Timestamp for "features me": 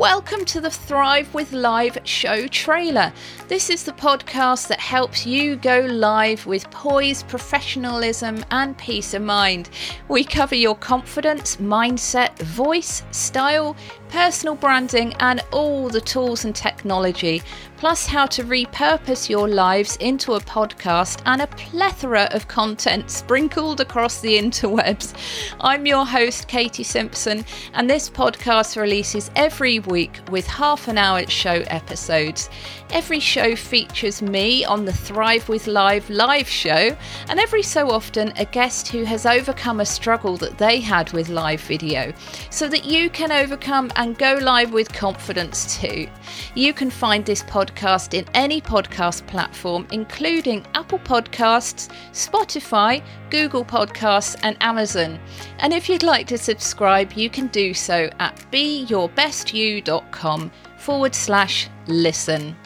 33.54-34.64